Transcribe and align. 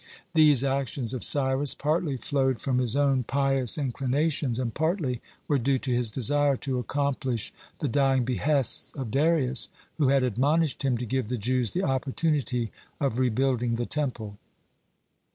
These 0.33 0.63
actions 0.63 1.13
of 1.13 1.23
Cyrus 1.23 1.75
partly 1.75 2.17
flowed 2.17 2.59
from 2.59 2.79
his 2.79 2.95
own 2.95 3.21
pious 3.21 3.77
inclinations, 3.77 4.57
and 4.57 4.73
partly 4.73 5.21
were 5.47 5.59
due 5.59 5.77
to 5.77 5.93
his 5.93 6.09
desire 6.09 6.55
to 6.55 6.79
accomplish 6.79 7.53
the 7.77 7.87
dying 7.87 8.25
behests 8.25 8.93
of 8.93 9.11
Darius, 9.11 9.69
who 9.99 10.07
had 10.07 10.23
admonished 10.23 10.81
him 10.81 10.97
to 10.97 11.05
give 11.05 11.27
the 11.27 11.37
Jews 11.37 11.69
the 11.69 11.83
opportunity 11.83 12.71
of 12.99 13.19
rebuilding 13.19 13.75
the 13.75 13.85
Temple. 13.85 14.39